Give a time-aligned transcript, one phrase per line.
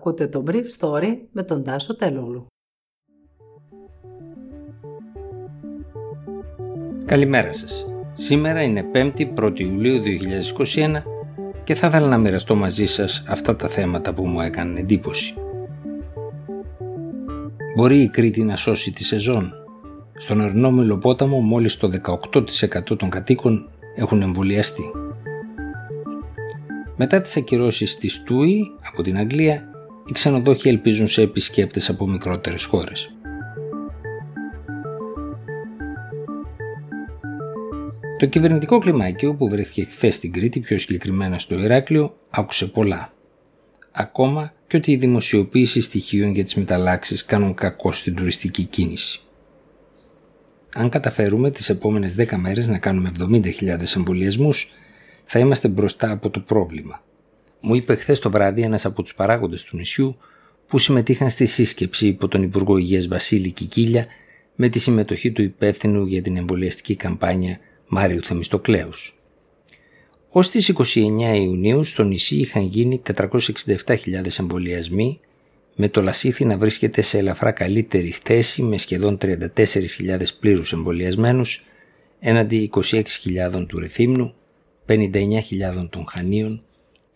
[0.00, 2.46] Ακούτε το Brief Story με τον Τάσο Τελούλου.
[7.04, 7.86] Καλημέρα σας.
[8.14, 11.02] Σήμερα είναι 5η 1η Ιουλίου 2021
[11.64, 15.34] και θα ήθελα να μοιραστώ μαζί σας αυτά τα θέματα που μου έκαναν εντύπωση.
[17.76, 19.52] Μπορεί η Κρήτη να σώσει τη σεζόν;
[20.16, 24.90] Στον Αρνόμιλο πόταμο μόλις το 18% των κατοίκων έχουν εμβολιαστεί.
[26.96, 29.69] Μετά τις ακυρώσεις της Τούι από την Αγγλία,
[30.10, 33.14] οι ξενοδόχοι ελπίζουν σε επισκέπτες από μικρότερες χώρες.
[38.18, 43.12] Το κυβερνητικό κλιμάκιο που βρέθηκε χθες στην Κρήτη, πιο συγκεκριμένα στο Ηράκλειο, άκουσε πολλά.
[43.92, 49.20] Ακόμα και ότι η δημοσιοποίηση στοιχείων για τις μεταλλάξεις κάνουν κακό στην τουριστική κίνηση.
[50.74, 54.72] Αν καταφέρουμε τις επόμενες 10 μέρες να κάνουμε 70.000 εμβολιασμούς,
[55.24, 57.02] θα είμαστε μπροστά από το πρόβλημα.
[57.60, 60.16] Μου είπε χθες το βράδυ ένας από τους παράγοντες του νησιού
[60.66, 64.06] που συμμετείχαν στη σύσκεψη υπό τον Υπουργό Υγείας Βασίλη Κικίλια
[64.54, 69.14] με τη συμμετοχή του υπεύθυνου για την εμβολιαστική καμπάνια Μάριου Θεμιστοκλέους.
[70.28, 70.98] Ως τις 29
[71.34, 75.20] Ιουνίου στο νησί είχαν γίνει 467.000 εμβολιασμοί
[75.74, 79.36] με το Λασίθι να βρίσκεται σε ελαφρά καλύτερη θέση με σχεδόν 34.000
[80.40, 81.64] πλήρους εμβολιασμένους
[82.20, 84.34] έναντι 26.000 του Ρεθύμνου,
[84.86, 86.62] 59.000 των Χανίων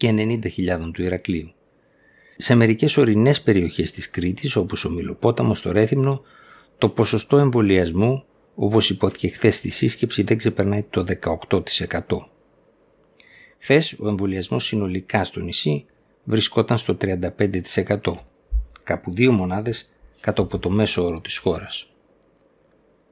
[0.05, 1.53] και 90.000 του Ηρακλείου.
[2.37, 6.23] Σε μερικές ορεινές περιοχές της Κρήτης όπως ο Μιλοπόταμος στο Ρέθυμνο
[6.79, 8.25] το ποσοστό εμβολιασμού
[8.55, 11.05] όπως υπόθηκε χθες στη σύσκεψη δεν ξεπερνάει το
[11.49, 11.59] 18%.
[13.59, 15.87] Χθες ο εμβολιασμός συνολικά στο νησί
[16.25, 17.99] βρισκόταν στο 35%,
[18.83, 21.87] κάπου δύο μονάδες κάτω από το μέσο όρο της χώρας.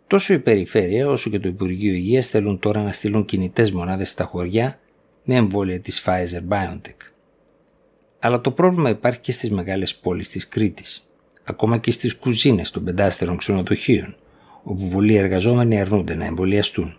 [0.07, 4.25] Τόσο η περιφέρεια όσο και το Υπουργείο Υγείας θέλουν τώρα να στείλουν κινητές μονάδες στα
[4.25, 4.81] χωριά
[5.25, 6.97] με εμβόλια της Pfizer-BioNTech.
[8.19, 11.11] Αλλά το πρόβλημα υπάρχει και στις μεγάλες πόλεις της Κρήτης,
[11.45, 14.17] ακόμα και στις κουζίνες των πεντάστερων ξενοδοχείων,
[14.63, 16.97] όπου πολλοί εργαζόμενοι αρνούνται να εμβολιαστούν.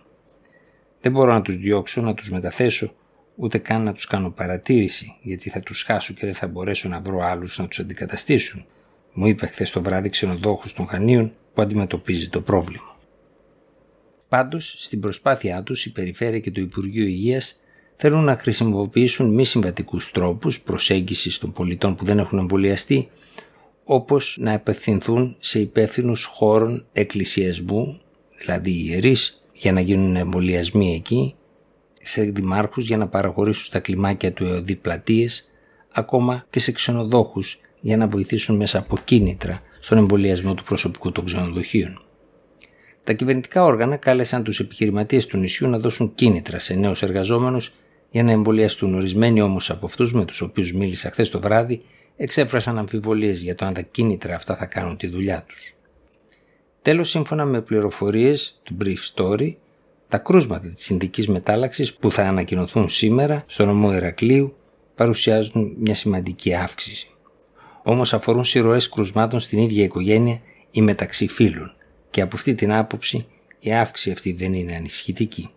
[1.00, 2.94] Δεν μπορώ να τους διώξω, να τους μεταθέσω,
[3.36, 7.00] ούτε καν να τους κάνω παρατήρηση, γιατί θα τους χάσω και δεν θα μπορέσω να
[7.00, 8.66] βρω άλλους να τους αντικαταστήσουν,
[9.12, 12.98] μου είπε χθες το βράδυ ξενοδόχους των Χανίων που αντιμετωπίζει το πρόβλημα.
[14.28, 17.60] Πάντως, στην προσπάθειά τους, η Περιφέρεια και το Υπουργείο Υγείας
[17.96, 23.08] θέλουν να χρησιμοποιήσουν μη συμβατικούς τρόπους προσέγγισης των πολιτών που δεν έχουν εμβολιαστεί,
[23.84, 28.00] όπως να απευθυνθούν σε υπεύθυνους χώρων εκκλησιασμού,
[28.38, 31.34] δηλαδή ιερείς, για να γίνουν εμβολιασμοί εκεί,
[32.02, 35.50] σε δημάρχους για να παραχωρήσουν στα κλιμάκια του ΕΟΔΗ πλατείες,
[35.92, 41.24] ακόμα και σε ξενοδόχους για να βοηθήσουν μέσα από κίνητρα στον εμβολιασμό του προσωπικού των
[41.24, 42.02] ξενοδοχείων.
[43.04, 47.72] Τα κυβερνητικά όργανα κάλεσαν τους επιχειρηματίες του νησιού να δώσουν κίνητρα σε νέους εργαζόμενους
[48.14, 48.94] για να εμβολιαστούν.
[48.94, 51.82] Ορισμένοι όμως από αυτούς με τους οποίους μίλησα χθες το βράδυ
[52.16, 55.74] εξέφρασαν αμφιβολίες για το αν τα κίνητρα αυτά θα κάνουν τη δουλειά τους.
[56.82, 59.54] Τέλος, σύμφωνα με πληροφορίες του Brief Story,
[60.08, 64.56] τα κρούσματα της συνδικής μετάλλαξης που θα ανακοινωθούν σήμερα στο νομό Ηρακλείου
[64.94, 67.10] παρουσιάζουν μια σημαντική αύξηση.
[67.82, 71.74] Όμως αφορούν συρροές κρουσμάτων στην ίδια οικογένεια ή μεταξύ φίλων
[72.10, 73.26] και από αυτή την άποψη
[73.60, 75.50] η αύξηση αυτή δεν είναι ανησυχητική.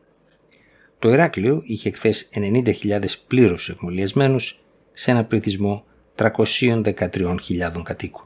[1.00, 4.60] Το Ηράκλειο είχε χθες 90.000 πλήρως εμβολιασμένους
[4.94, 5.86] σε ένα πληθυσμό
[6.16, 8.26] 313.000 κατοίκων.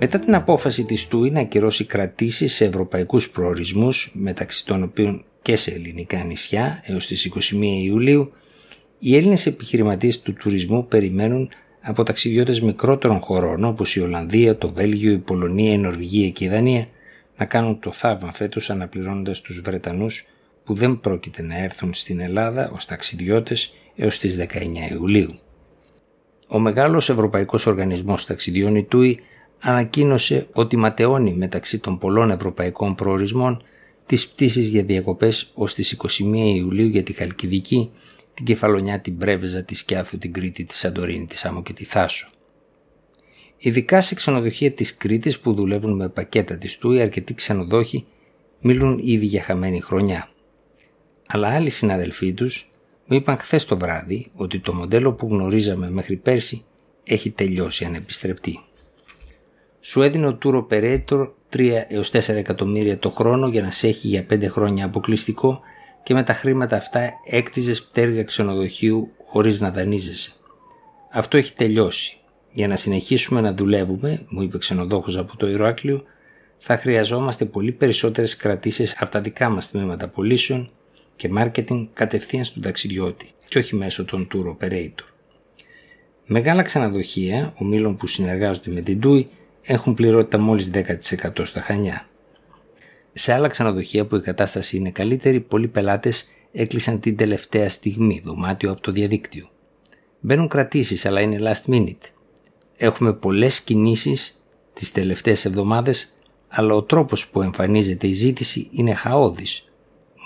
[0.00, 5.56] Μετά την απόφαση της ΤΟΥΗ να ακυρώσει κρατήσεις σε ευρωπαϊκούς προορισμούς, μεταξύ των οποίων και
[5.56, 8.32] σε ελληνικά νησιά έως τις 21 Ιουλίου,
[8.98, 11.50] οι Έλληνες επιχειρηματίες του τουρισμού περιμένουν
[11.80, 16.48] από ταξιδιώτες μικρότερων χωρών όπως η Ολλανδία, το Βέλγιο, η Πολωνία, η Νορβηγία και η
[16.48, 16.88] Δανία
[17.38, 20.26] να κάνουν το θαύμα φέτος αναπληρώνοντας τους Βρετανούς
[20.64, 25.38] που δεν πρόκειται να έρθουν στην Ελλάδα ως ταξιδιώτες έως τις 19 Ιουλίου.
[26.48, 29.20] Ο μεγάλος Ευρωπαϊκός Οργανισμός Ταξιδιών η ΤΟΥΗ
[29.60, 33.62] ανακοίνωσε ότι ματαιώνει μεταξύ των πολλών ευρωπαϊκών προορισμών
[34.06, 37.90] τις πτήσεις για διακοπές ως τις 21 Ιουλίου για τη Χαλκιδική,
[38.34, 42.26] την Κεφαλονιά, την Πρέβεζα, τη Σκιάθου, την Κρήτη, τη Σαντορίνη, τη Σάμο και τη Θάσο.
[43.58, 48.06] Ειδικά σε ξενοδοχεία της Κρήτης που δουλεύουν με πακέτα της ΤΟΥΗ αρκετοί ξενοδόχοι
[48.60, 50.28] μιλούν ήδη για χαμένη χρονιά.
[51.26, 52.70] Αλλά άλλοι συναδελφοί τους
[53.06, 56.64] μου είπαν χθες το βράδυ ότι το μοντέλο που γνωρίζαμε μέχρι πέρσι
[57.04, 58.60] έχει τελειώσει ανεπιστρεπτή
[59.80, 64.08] σου έδινε ο Tour Operator 3 έως 4 εκατομμύρια το χρόνο για να σε έχει
[64.08, 65.60] για 5 χρόνια αποκλειστικό
[66.02, 70.32] και με τα χρήματα αυτά έκτιζες πτέρυγα ξενοδοχείου χωρίς να δανείζεσαι.
[71.12, 72.16] Αυτό έχει τελειώσει.
[72.52, 76.04] Για να συνεχίσουμε να δουλεύουμε, μου είπε ξενοδόχος από το Ηράκλειο,
[76.58, 80.70] θα χρειαζόμαστε πολύ περισσότερες κρατήσεις από τα δικά μας τμήματα πωλήσεων
[81.16, 83.30] και μάρκετινγκ κατευθείαν στον ταξιδιώτη.
[83.48, 85.04] και όχι μέσω των tour operator.
[86.26, 89.24] Μεγάλα ξενοδοχεία, ομίλων που συνεργάζονται με την TUI,
[89.62, 92.08] έχουν πληρότητα μόλις 10% στα Χανιά.
[93.12, 98.70] Σε άλλα ξενοδοχεία που η κατάσταση είναι καλύτερη, πολλοί πελάτες έκλεισαν την τελευταία στιγμή δωμάτιο
[98.70, 99.48] από το διαδίκτυο.
[100.20, 102.17] Μπαίνουν κρατήσεις αλλά είναι last minute.
[102.80, 104.42] Έχουμε πολλές κινήσεις
[104.72, 106.12] τις τελευταίες εβδομάδες
[106.48, 109.64] αλλά ο τρόπος που εμφανίζεται η ζήτηση είναι χαόδης,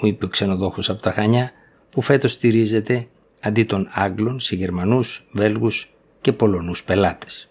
[0.00, 1.52] μου είπε ο ξενοδόχος από τα Χανιά
[1.90, 3.06] που φέτος στηρίζεται
[3.40, 7.50] αντί των Άγγλων σε Γερμανούς, Βέλγους και Πολωνούς πελάτες.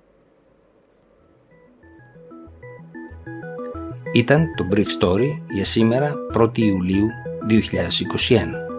[4.13, 7.07] Ήταν το Brief Story για σήμερα 1η Ιουλίου
[7.49, 8.70] 2021.